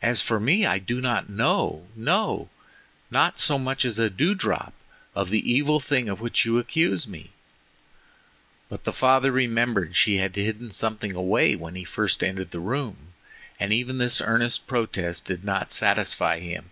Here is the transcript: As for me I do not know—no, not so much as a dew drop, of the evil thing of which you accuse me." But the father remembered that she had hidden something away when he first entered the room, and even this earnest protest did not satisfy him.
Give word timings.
As 0.00 0.22
for 0.22 0.38
me 0.38 0.64
I 0.64 0.78
do 0.78 1.00
not 1.00 1.28
know—no, 1.28 2.48
not 3.10 3.40
so 3.40 3.58
much 3.58 3.84
as 3.84 3.98
a 3.98 4.08
dew 4.08 4.32
drop, 4.32 4.72
of 5.12 5.30
the 5.30 5.50
evil 5.52 5.80
thing 5.80 6.08
of 6.08 6.20
which 6.20 6.44
you 6.44 6.60
accuse 6.60 7.08
me." 7.08 7.30
But 8.68 8.84
the 8.84 8.92
father 8.92 9.32
remembered 9.32 9.88
that 9.90 9.96
she 9.96 10.18
had 10.18 10.36
hidden 10.36 10.70
something 10.70 11.16
away 11.16 11.56
when 11.56 11.74
he 11.74 11.82
first 11.82 12.22
entered 12.22 12.52
the 12.52 12.60
room, 12.60 13.14
and 13.58 13.72
even 13.72 13.98
this 13.98 14.20
earnest 14.20 14.68
protest 14.68 15.24
did 15.24 15.42
not 15.44 15.72
satisfy 15.72 16.38
him. 16.38 16.70